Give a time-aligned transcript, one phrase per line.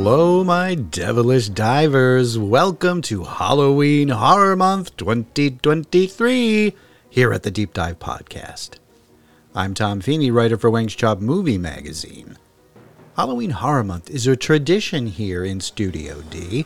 [0.00, 2.38] Hello, my devilish divers.
[2.38, 6.72] Welcome to Halloween Horror Month 2023
[7.10, 8.78] here at the Deep Dive Podcast.
[9.56, 12.38] I'm Tom Feeney, writer for Wang's Chop Movie Magazine.
[13.16, 16.64] Halloween Horror Month is a tradition here in Studio D.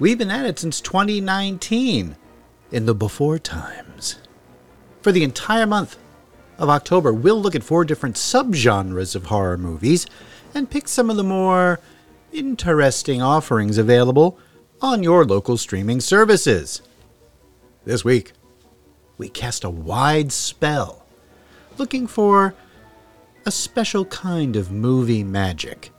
[0.00, 2.16] We've been at it since 2019,
[2.72, 4.18] in the before times.
[5.02, 5.98] For the entire month
[6.58, 10.08] of October, we'll look at four different subgenres of horror movies
[10.52, 11.78] and pick some of the more
[12.32, 14.38] interesting offerings available
[14.80, 16.82] on your local streaming services.
[17.84, 18.32] This week,
[19.18, 21.06] we cast a wide spell
[21.78, 22.54] looking for
[23.44, 25.90] a special kind of movie magic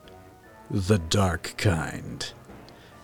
[0.70, 2.32] the dark kind.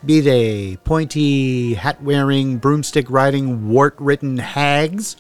[0.06, 5.16] Be they pointy, hat wearing, broomstick riding, wart ridden hags,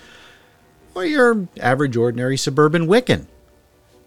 [0.93, 3.27] or your average ordinary suburban Wiccan.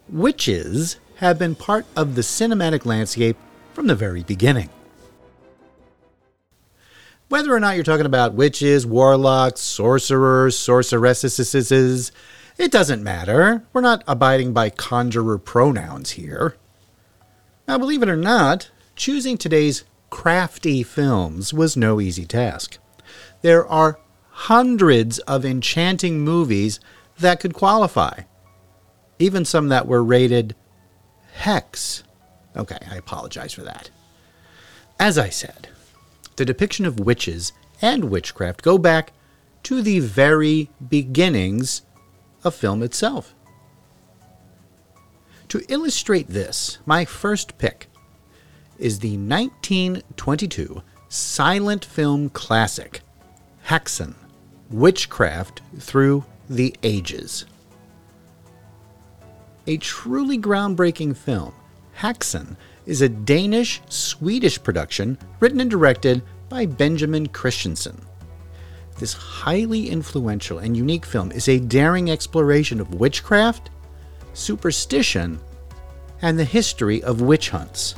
[0.09, 3.39] Witches have been part of the cinematic landscape
[3.77, 4.71] from the very beginning.
[7.29, 12.11] Whether or not you're talking about witches, warlocks, sorcerers, sorceresses,
[12.57, 13.67] it doesn't matter.
[13.75, 16.57] We're not abiding by conjurer pronouns here.
[17.69, 22.79] Now, believe it or not, choosing today's crafty films was no easy task.
[23.43, 26.81] There are hundreds of enchanting movies
[27.19, 28.23] that could qualify,
[29.19, 30.55] even some that were rated
[31.35, 32.05] hex.
[32.57, 33.91] Okay, I apologize for that.
[34.99, 35.69] As I said,
[36.37, 39.13] the depiction of witches and witchcraft go back
[39.65, 41.83] to the very beginnings
[42.45, 43.35] of film itself.
[45.49, 47.89] To illustrate this, my first pick
[48.79, 53.01] is the 1922 silent film classic,
[53.67, 54.15] Häxan
[54.71, 57.45] Witchcraft Through the Ages.
[59.67, 61.55] A truly groundbreaking film
[61.99, 68.01] Häxan is a Danish Swedish production written and directed by Benjamin Christensen.
[68.99, 73.71] This highly influential and unique film is a daring exploration of witchcraft,
[74.35, 75.41] superstition,
[76.23, 77.95] and the history of witch hunts.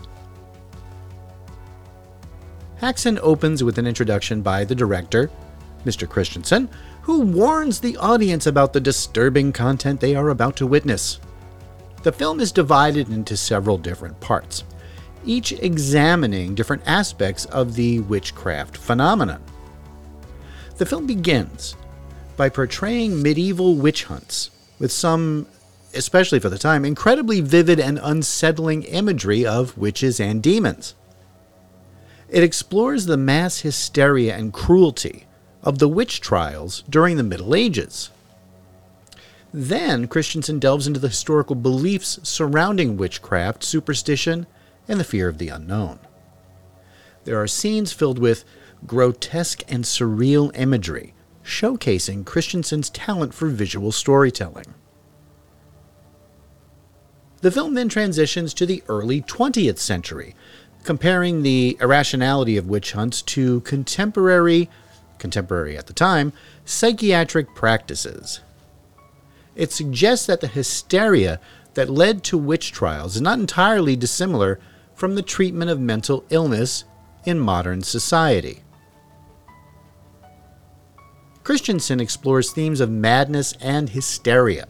[2.80, 5.30] Häxan opens with an introduction by the director,
[5.84, 6.08] Mr.
[6.08, 6.68] Christensen,
[7.02, 11.18] who warns the audience about the disturbing content they are about to witness.
[12.02, 14.64] The film is divided into several different parts,
[15.24, 19.42] each examining different aspects of the witchcraft phenomenon.
[20.76, 21.74] The film begins
[22.36, 25.48] by portraying medieval witch hunts with some,
[25.92, 30.94] especially for the time, incredibly vivid and unsettling imagery of witches and demons.
[32.28, 35.26] It explores the mass hysteria and cruelty
[35.64, 38.10] of the witch trials during the Middle Ages.
[39.52, 44.46] Then Christensen delves into the historical beliefs surrounding witchcraft, superstition,
[44.86, 46.00] and the fear of the unknown.
[47.24, 48.44] There are scenes filled with
[48.86, 51.14] grotesque and surreal imagery,
[51.44, 54.74] showcasing Christensen's talent for visual storytelling.
[57.40, 60.34] The film then transitions to the early 20th century,
[60.84, 64.68] comparing the irrationality of witch hunts to contemporary,
[65.18, 66.32] contemporary at the time,
[66.64, 68.40] psychiatric practices.
[69.58, 71.40] It suggests that the hysteria
[71.74, 74.60] that led to witch trials is not entirely dissimilar
[74.94, 76.84] from the treatment of mental illness
[77.24, 78.62] in modern society.
[81.42, 84.68] Christensen explores themes of madness and hysteria.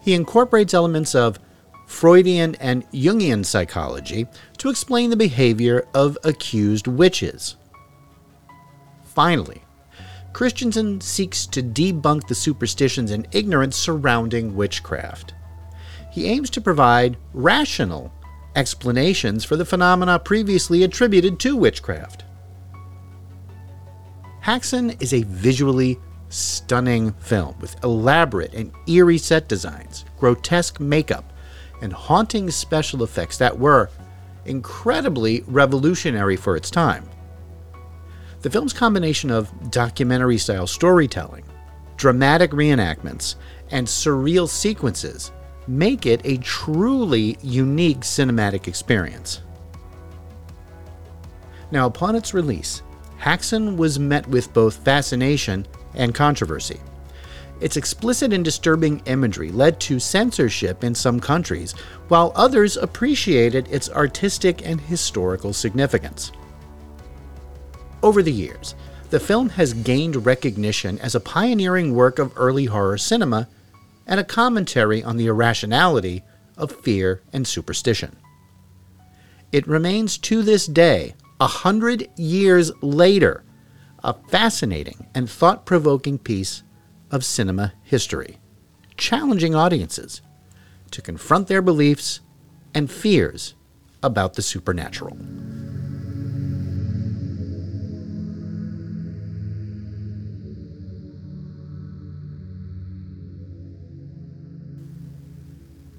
[0.00, 1.38] He incorporates elements of
[1.86, 4.26] Freudian and Jungian psychology
[4.58, 7.54] to explain the behavior of accused witches.
[9.04, 9.63] Finally,
[10.34, 15.32] Christensen seeks to debunk the superstitions and ignorance surrounding witchcraft.
[16.10, 18.12] He aims to provide rational
[18.56, 22.24] explanations for the phenomena previously attributed to witchcraft.
[24.42, 26.00] Häxan is a visually
[26.30, 31.32] stunning film with elaborate and eerie set designs, grotesque makeup,
[31.80, 33.88] and haunting special effects that were
[34.46, 37.08] incredibly revolutionary for its time.
[38.44, 41.44] The film's combination of documentary style storytelling,
[41.96, 43.36] dramatic reenactments,
[43.70, 45.32] and surreal sequences
[45.66, 49.40] make it a truly unique cinematic experience.
[51.70, 52.82] Now, upon its release,
[53.18, 56.80] Häxan was met with both fascination and controversy.
[57.62, 61.72] Its explicit and disturbing imagery led to censorship in some countries,
[62.08, 66.30] while others appreciated its artistic and historical significance.
[68.04, 68.74] Over the years,
[69.08, 73.48] the film has gained recognition as a pioneering work of early horror cinema
[74.06, 76.22] and a commentary on the irrationality
[76.54, 78.14] of fear and superstition.
[79.52, 83.42] it remains to this day, a hundred years later,
[84.02, 86.62] a fascinating and thought provoking piece
[87.10, 88.38] of cinema history,
[88.98, 90.20] challenging audiences
[90.90, 92.20] to confront their beliefs
[92.74, 93.54] and fears
[94.02, 95.16] about the supernatural.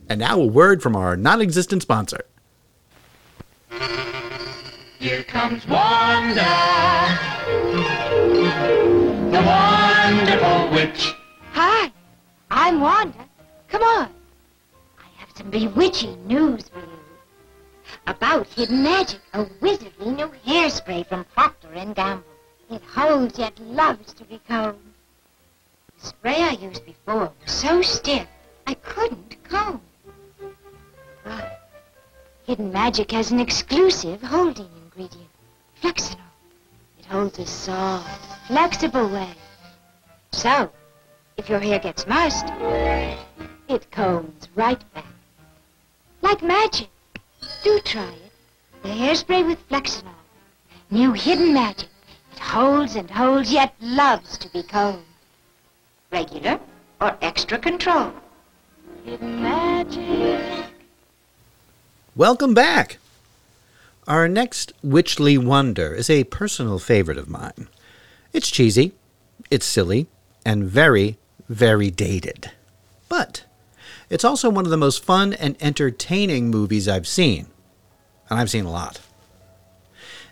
[0.07, 2.25] And now a word from our non existent sponsor.
[4.99, 6.43] Here comes Wanda,
[9.31, 11.13] the wonderful witch.
[11.51, 11.91] Hi,
[12.51, 13.25] I'm Wanda.
[13.67, 14.09] Come on.
[14.99, 16.85] I have some bewitching news for you.
[18.07, 22.23] About hidden magic, a wizardly new hairspray from Procter & Gamble.
[22.69, 24.79] It holds yet loves to be combed.
[25.99, 28.27] The spray I used before was so stiff
[28.67, 29.81] I couldn't comb.
[31.25, 31.59] But
[32.45, 35.29] hidden magic has an exclusive holding ingredient,
[35.81, 36.19] Flexinol.
[36.99, 39.33] It holds a soft, flexible way.
[40.31, 40.71] So,
[41.35, 42.45] if your hair gets mussed,
[43.67, 45.05] it combs right back.
[46.21, 46.89] Like magic.
[47.63, 48.31] Do try it.
[48.83, 50.13] The hairspray with Flexinol.
[50.91, 51.89] New hidden magic.
[52.33, 55.03] It holds and holds, yet loves to be combed.
[56.11, 56.59] Regular
[57.01, 58.13] or extra control.
[59.03, 60.54] Hidden magic.
[62.17, 62.99] Welcome back!
[64.07, 67.67] Our next Witchly Wonder is a personal favorite of mine.
[68.31, 68.93] It's cheesy,
[69.51, 70.07] it's silly,
[70.45, 71.17] and very,
[71.49, 72.51] very dated.
[73.09, 73.43] But
[74.09, 77.47] it's also one of the most fun and entertaining movies I've seen.
[78.29, 79.01] And I've seen a lot.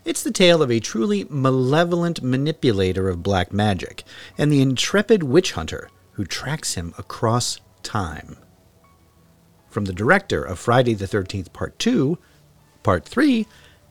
[0.05, 4.05] It's the tale of a truly malevolent manipulator of black magic
[4.37, 8.37] and the intrepid witch hunter who tracks him across time.
[9.73, 12.19] From the director of Friday the 13th Part 2,
[12.83, 13.47] Part 3,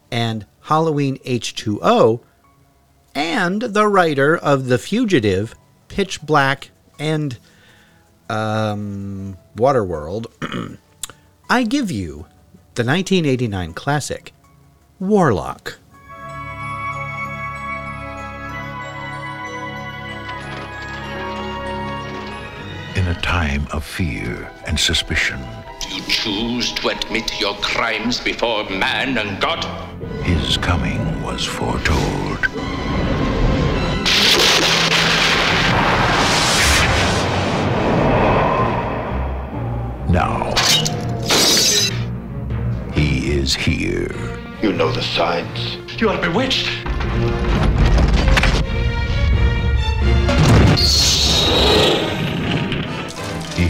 [0.09, 2.21] and Halloween H2O,
[3.13, 5.53] and the writer of The Fugitive,
[5.89, 7.37] Pitch Black, and
[8.29, 10.27] um, Waterworld,
[11.49, 12.27] I give you
[12.75, 14.33] the 1989 classic,
[15.01, 15.79] Warlock.
[23.33, 25.39] Time of fear and suspicion,
[25.89, 29.61] You choose to admit your crimes before man and God?
[30.23, 32.41] his coming was foretold.
[40.07, 40.53] Now,
[42.93, 44.13] he is here.
[44.61, 45.59] You know the signs.
[45.99, 46.69] You are bewitched.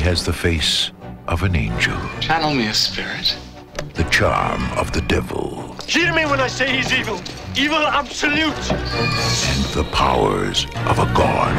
[0.03, 0.91] Has the face
[1.27, 3.37] of an angel, Channel me a spirit.
[3.93, 7.19] the charm of the devil, Hear me when I say he's evil.
[7.55, 8.71] Evil absolute.
[8.71, 11.53] and the powers of a god.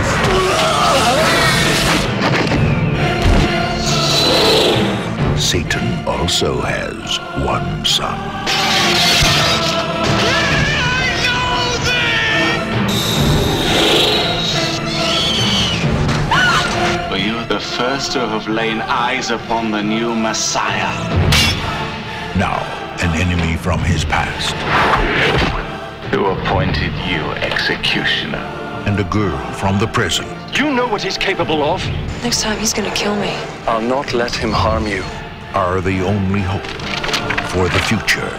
[5.39, 8.34] Satan also has one son.
[17.65, 20.93] First to have lain eyes upon the new Messiah.
[22.37, 22.59] Now,
[23.01, 24.55] an enemy from his past,
[26.13, 28.45] Who appointed you executioner?
[28.87, 30.29] and a girl from the present.
[30.59, 31.83] You know what he's capable of.
[32.23, 33.33] Next time he's gonna kill me.
[33.67, 35.03] I'll not let him harm you.
[35.55, 36.67] are the only hope
[37.51, 38.31] for the future.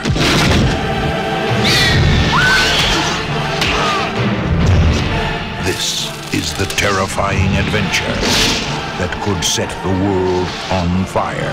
[5.65, 11.52] This is the terrifying adventure that could set the world on fire.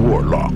[0.00, 0.52] Warlock.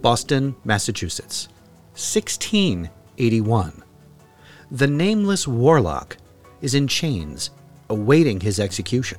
[0.00, 1.48] Boston, Massachusetts,
[1.92, 3.82] 1681.
[4.70, 6.16] The nameless warlock
[6.60, 7.50] is in chains,
[7.88, 9.18] awaiting his execution.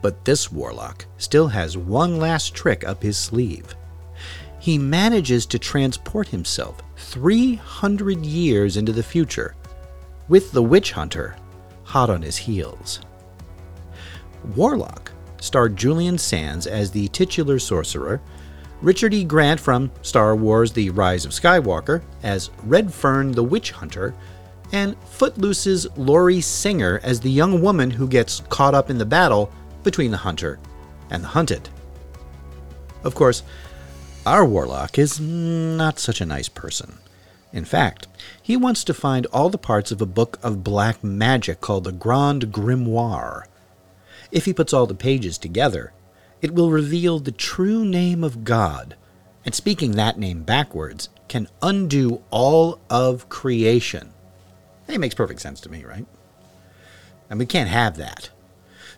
[0.00, 3.74] But this warlock still has one last trick up his sleeve.
[4.58, 9.54] He manages to transport himself 300 years into the future,
[10.28, 11.36] with the witch hunter
[11.84, 13.00] hot on his heels.
[14.56, 18.20] Warlock starred Julian Sands as the titular sorcerer,
[18.80, 19.24] Richard E.
[19.24, 24.14] Grant from Star Wars The Rise of Skywalker as Redferne the Witch Hunter,
[24.72, 29.52] and Footloose's Lori Singer as the young woman who gets caught up in the battle
[29.82, 30.58] between the hunter
[31.10, 31.68] and the hunted.
[33.04, 33.42] Of course,
[34.24, 36.98] our warlock is not such a nice person.
[37.52, 38.06] In fact,
[38.40, 41.92] he wants to find all the parts of a book of black magic called the
[41.92, 43.46] Grand Grimoire.
[44.30, 45.92] If he puts all the pages together,
[46.40, 48.96] it will reveal the true name of God,
[49.44, 54.12] and speaking that name backwards can undo all of creation.
[54.88, 56.06] It makes perfect sense to me, right?
[57.28, 58.30] And we can't have that.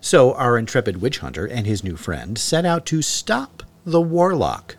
[0.01, 4.77] So our intrepid witch hunter and his new friend set out to stop the warlock.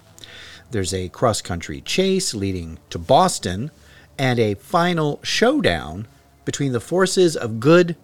[0.72, 3.72] There's a cross country chase leading to Boston
[4.18, 6.08] and a final showdown
[6.44, 7.96] between the forces of good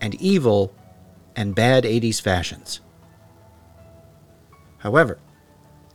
[0.00, 0.74] and evil
[1.36, 2.80] and bad 80s fashions.
[4.78, 5.18] However,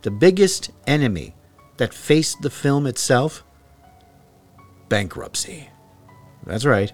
[0.02, 1.34] the biggest enemy
[1.76, 3.42] that faced the film itself
[4.88, 5.68] bankruptcy.
[6.44, 6.92] That's right.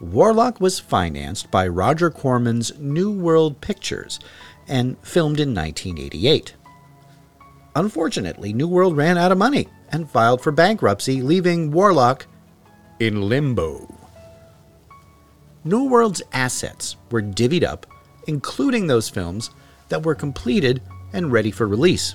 [0.00, 4.20] Warlock was financed by Roger Corman's New World Pictures
[4.68, 6.54] and filmed in 1988.
[7.76, 12.26] Unfortunately, New World ran out of money and filed for bankruptcy, leaving Warlock
[12.98, 13.86] in limbo.
[15.64, 17.86] New World's assets were divvied up,
[18.26, 19.50] including those films
[19.88, 20.82] that were completed
[21.12, 22.14] and ready for release.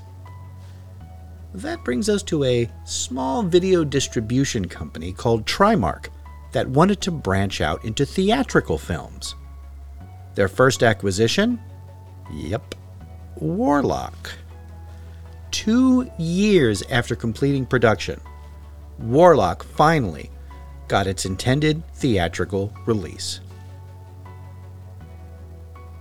[1.54, 6.08] That brings us to a small video distribution company called Trimark
[6.52, 9.36] that wanted to branch out into theatrical films.
[10.36, 11.60] Their first acquisition?
[12.32, 12.76] Yep,
[13.36, 14.32] Warlock.
[15.64, 18.20] Two years after completing production,
[19.00, 20.30] Warlock finally
[20.90, 23.40] got its intended theatrical release.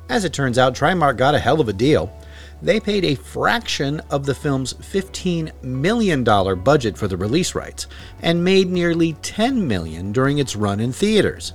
[0.09, 2.12] As it turns out, Trimark got a hell of a deal.
[2.61, 7.87] They paid a fraction of the film's $15 million budget for the release rights
[8.21, 11.52] and made nearly 10 million during its run in theaters.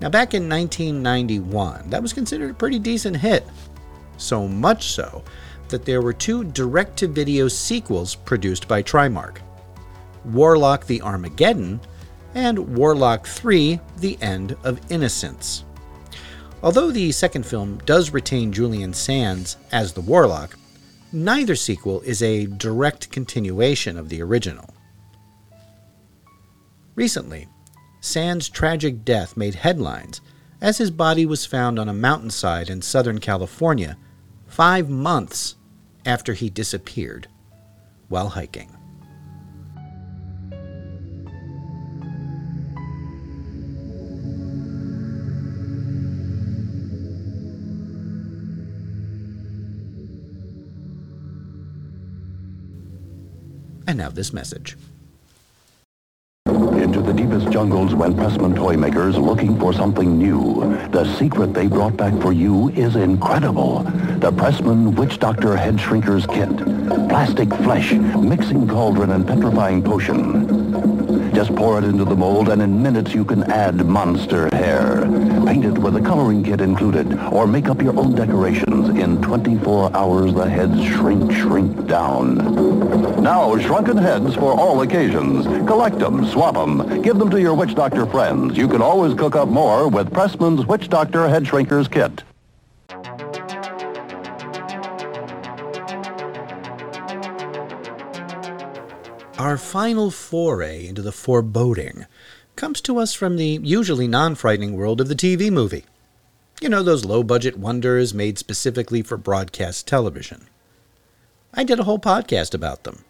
[0.00, 3.46] Now, back in 1991, that was considered a pretty decent hit.
[4.16, 5.22] So much so
[5.68, 9.38] that there were two direct to video sequels produced by Trimark
[10.24, 11.80] Warlock the Armageddon
[12.34, 15.64] and Warlock 3 The End of Innocence.
[16.62, 20.56] Although the second film does retain Julian Sands as the Warlock,
[21.12, 24.74] neither sequel is a direct continuation of the original.
[26.94, 27.48] Recently,
[28.00, 30.20] Sands' tragic death made headlines
[30.60, 33.96] as his body was found on a mountainside in Southern California
[34.54, 35.56] five months
[36.06, 37.26] after he disappeared
[38.06, 38.70] while hiking.
[53.88, 54.76] And now this message.
[57.54, 60.76] Jungles went Pressman toy makers looking for something new.
[60.90, 63.84] The secret they brought back for you is incredible.
[64.18, 66.48] The Pressman Witch Doctor Head Shrinkers Kit.
[67.08, 70.63] Plastic flesh, mixing cauldron and petrifying potion.
[71.34, 75.02] Just pour it into the mold and in minutes you can add monster hair.
[75.44, 78.88] Paint it with a coloring kit included or make up your own decorations.
[78.90, 82.36] In 24 hours the heads shrink, shrink down.
[83.20, 85.44] Now shrunken heads for all occasions.
[85.66, 88.56] Collect them, swap them, give them to your Witch Doctor friends.
[88.56, 92.22] You can always cook up more with Pressman's Witch Doctor Head Shrinkers Kit.
[99.54, 102.06] Our final foray into the foreboding
[102.56, 105.84] comes to us from the usually non frightening world of the TV movie.
[106.60, 110.48] You know, those low budget wonders made specifically for broadcast television.
[111.54, 113.04] I did a whole podcast about them.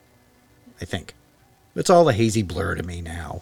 [0.83, 1.15] I think.
[1.75, 3.41] It's all a hazy blur to me now.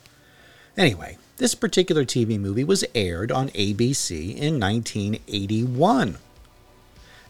[0.77, 6.19] Anyway, this particular TV movie was aired on ABC in 1981.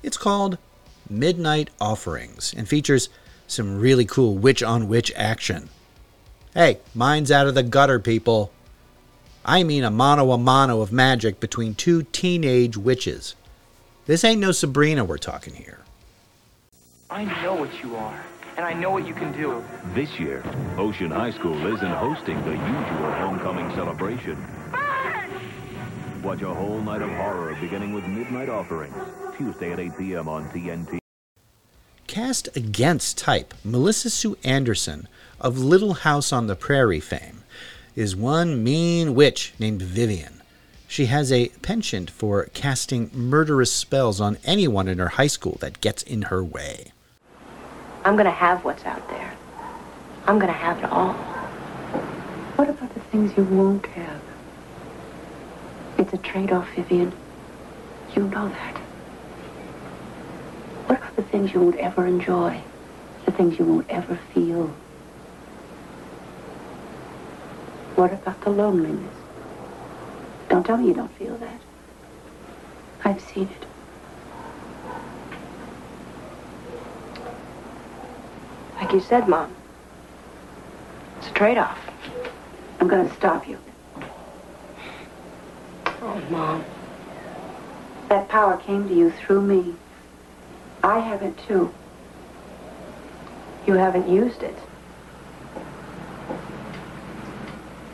[0.02, 0.58] It's called
[1.08, 3.08] Midnight Offerings and features
[3.52, 5.68] some really cool witch on witch action.
[6.54, 8.50] Hey, mine's out of the gutter, people.
[9.44, 13.34] I mean a mano a mano of magic between two teenage witches.
[14.06, 15.80] This ain't no Sabrina we're talking here.
[17.10, 18.24] I know what you are,
[18.56, 19.62] and I know what you can do.
[19.94, 20.42] This year,
[20.78, 24.36] Ocean High School isn't hosting the usual homecoming celebration.
[26.22, 28.94] Watch a whole night of horror beginning with Midnight Offerings,
[29.36, 30.28] Tuesday at 8 p.m.
[30.28, 31.01] on TNT.
[32.12, 35.08] Cast against type, Melissa Sue Anderson
[35.40, 37.42] of Little House on the Prairie fame
[37.96, 40.42] is one mean witch named Vivian.
[40.86, 45.80] She has a penchant for casting murderous spells on anyone in her high school that
[45.80, 46.92] gets in her way.
[48.04, 49.32] I'm gonna have what's out there.
[50.26, 51.14] I'm gonna have it all.
[52.56, 54.20] What about the things you won't have?
[55.96, 57.14] It's a trade-off, Vivian.
[58.14, 58.81] You know that.
[60.92, 62.60] What about the things you won't ever enjoy?
[63.24, 64.66] The things you won't ever feel?
[67.96, 69.14] What about the loneliness?
[70.50, 71.62] Don't tell me you don't feel that.
[73.06, 73.66] I've seen it.
[78.78, 79.56] Like you said, Mom.
[81.16, 81.80] It's a trade-off.
[82.80, 83.58] I'm going to stop you.
[86.02, 86.62] Oh, Mom.
[88.10, 89.74] That power came to you through me.
[90.82, 91.72] I haven't, too.
[93.66, 94.56] You haven't used it.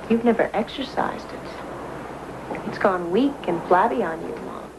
[0.08, 2.58] You've never exercised it.
[2.66, 4.70] It's gone weak and flabby on you, Mom.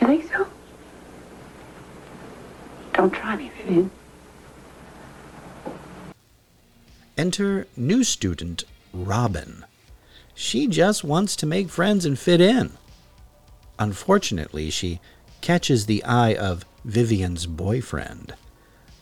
[0.00, 0.46] You think so?
[2.94, 3.90] Don't try me, Vivian.
[7.18, 9.64] Enter new student Robin.
[10.34, 12.72] She just wants to make friends and fit in.
[13.78, 15.00] Unfortunately, she
[15.44, 18.32] catches the eye of Vivian's boyfriend.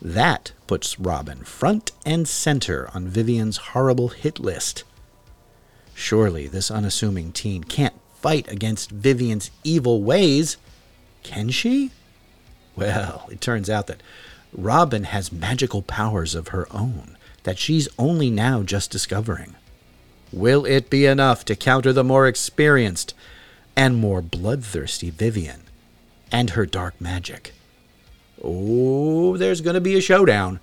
[0.01, 4.83] That puts Robin front and center on Vivian's horrible hit list.
[5.93, 10.57] Surely this unassuming teen can't fight against Vivian's evil ways,
[11.23, 11.91] can she?
[12.75, 14.03] Well, it turns out that
[14.51, 19.55] Robin has magical powers of her own that she's only now just discovering.
[20.33, 23.13] Will it be enough to counter the more experienced
[23.77, 25.62] and more bloodthirsty Vivian
[26.33, 27.53] and her dark magic?
[28.43, 30.59] Oh, there's going to be a showdown.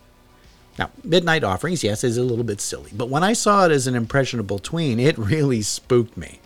[0.78, 3.86] Now, Midnight Offerings, yes, is a little bit silly, but when I saw it as
[3.86, 6.40] an impressionable tween, it really spooked me.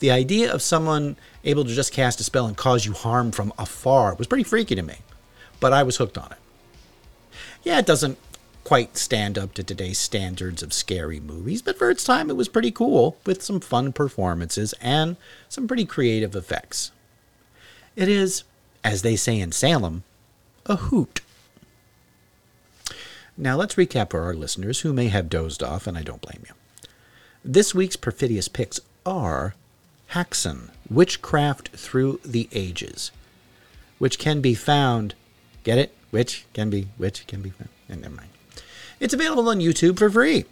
[0.00, 3.52] The idea of someone able to just cast a spell and cause you harm from
[3.58, 4.96] afar was pretty freaky to me,
[5.60, 6.38] but I was hooked on it.
[7.62, 8.18] Yeah, it doesn't
[8.64, 12.48] quite stand up to today's standards of scary movies, but for its time it was
[12.48, 15.16] pretty cool, with some fun performances and
[15.48, 16.92] some pretty creative effects.
[17.96, 18.44] It is,
[18.84, 20.04] as they say in Salem,
[20.66, 21.20] a hoot.
[23.36, 26.44] Now let's recap for our listeners who may have dozed off, and I don't blame
[26.46, 26.54] you.
[27.44, 29.54] This week's perfidious picks are
[30.12, 33.12] Häxan, Witchcraft Through the Ages,
[33.98, 35.14] which can be found,
[35.64, 35.94] get it?
[36.10, 38.30] Which can be, which can be found, and never mind.
[38.98, 40.44] It's available on YouTube for free.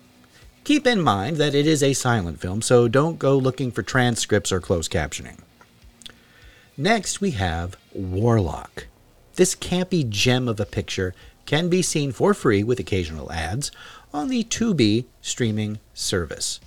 [0.64, 4.52] Keep in mind that it is a silent film, so don't go looking for transcripts
[4.52, 5.38] or closed captioning.
[6.80, 8.86] Next, we have Warlock.
[9.34, 11.12] This campy gem of a picture
[11.44, 13.72] can be seen for free with occasional ads
[14.14, 16.60] on the Tubi streaming service.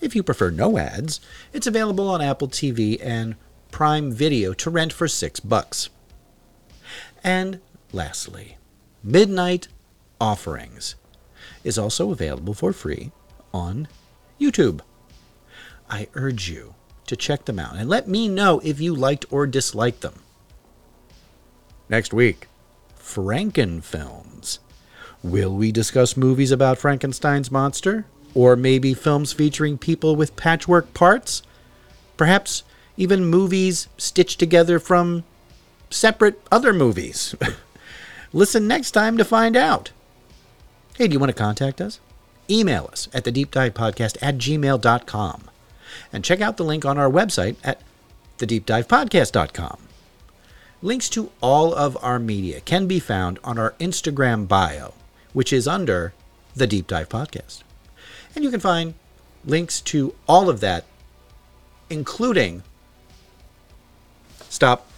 [0.00, 1.18] If you prefer no ads,
[1.52, 3.34] it's available on Apple TV and
[3.72, 5.90] Prime Video to rent for 6 bucks.
[7.24, 7.58] And
[7.92, 8.58] lastly,
[9.02, 9.66] Midnight
[10.20, 10.94] Offerings
[11.64, 13.10] is also available for free
[13.52, 13.88] on
[14.40, 14.82] YouTube.
[15.90, 16.76] I urge you
[17.06, 20.22] to check them out and let me know if you liked or disliked them.
[21.88, 22.48] Next week,
[22.98, 24.58] Frankenfilms.
[25.22, 28.06] Will we discuss movies about Frankenstein's monster?
[28.34, 31.42] Or maybe films featuring people with patchwork parts?
[32.16, 32.64] Perhaps
[32.96, 35.24] even movies stitched together from
[35.90, 37.34] separate other movies?
[38.32, 39.90] Listen next time to find out.
[40.96, 42.00] Hey, do you want to contact us?
[42.50, 45.50] Email us at the deep dive podcast at gmail.com
[46.12, 47.80] and check out the link on our website at
[48.38, 49.78] thedeepdivepodcast.com.
[50.82, 54.94] Links to all of our media can be found on our Instagram bio,
[55.32, 56.12] which is under
[56.54, 57.62] the Deep Dive Podcast.
[58.34, 58.94] And you can find
[59.44, 60.84] links to all of that,
[61.88, 62.62] including.
[64.48, 64.95] Stop.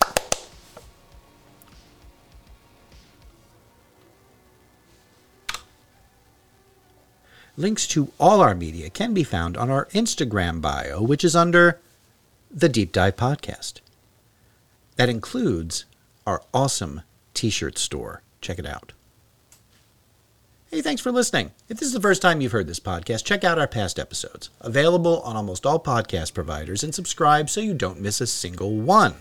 [7.58, 11.80] Links to all our media can be found on our Instagram bio, which is under
[12.48, 13.80] the Deep Dive Podcast.
[14.94, 15.84] That includes
[16.24, 17.02] our awesome
[17.34, 18.22] t shirt store.
[18.40, 18.92] Check it out.
[20.70, 21.50] Hey, thanks for listening.
[21.68, 24.50] If this is the first time you've heard this podcast, check out our past episodes.
[24.60, 29.16] Available on almost all podcast providers and subscribe so you don't miss a single one.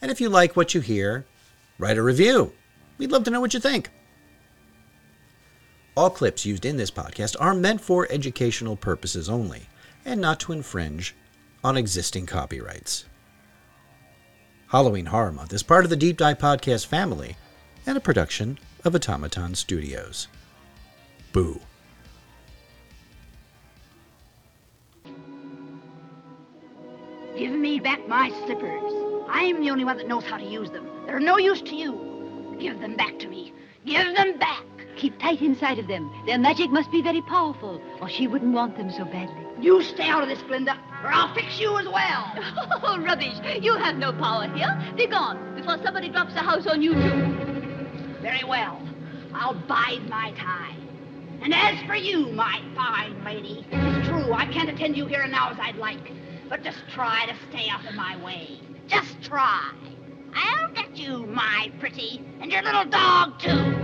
[0.00, 1.24] And if you like what you hear,
[1.80, 2.52] write a review.
[2.96, 3.90] We'd love to know what you think.
[5.96, 9.68] All clips used in this podcast are meant for educational purposes only
[10.04, 11.14] and not to infringe
[11.62, 13.04] on existing copyrights.
[14.68, 17.36] Halloween Horror Month is part of the Deep Dive Podcast family
[17.86, 20.26] and a production of Automaton Studios.
[21.32, 21.60] Boo.
[27.38, 28.92] Give me back my slippers.
[29.28, 30.88] I'm the only one that knows how to use them.
[31.06, 32.56] They're no use to you.
[32.58, 33.52] Give them back to me.
[33.84, 34.64] Give them back.
[34.96, 36.10] Keep tight inside of them.
[36.26, 39.44] Their magic must be very powerful, or she wouldn't want them so badly.
[39.60, 42.32] You stay out of this, Glinda, or I'll fix you as well.
[42.86, 43.34] Oh, rubbish.
[43.62, 44.68] You have no power here.
[44.94, 48.18] Be gone before somebody drops a house on you, too.
[48.20, 48.80] Very well.
[49.32, 50.76] I'll bide my time.
[51.42, 55.32] And as for you, my fine lady, it's true, I can't attend you here and
[55.32, 56.12] now as I'd like.
[56.48, 58.60] But just try to stay out of my way.
[58.86, 59.72] Just try.
[60.34, 63.83] I'll get you, my pretty, and your little dog, too.